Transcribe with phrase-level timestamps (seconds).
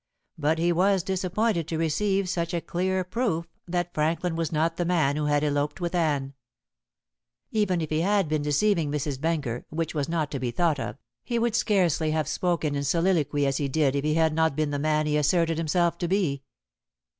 [0.35, 4.83] But he was disappointed to receive such a clear proof that Franklin was not the
[4.83, 6.33] man who had eloped with Anne.
[7.51, 9.21] Even if he had been deceiving Mrs.
[9.21, 13.45] Benker (which was not to be thought of), he would scarcely have spoken in soliloquy
[13.45, 16.41] as he did if he had not been the man he asserted himself to be.